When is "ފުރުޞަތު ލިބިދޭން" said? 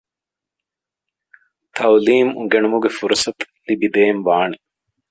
2.97-4.21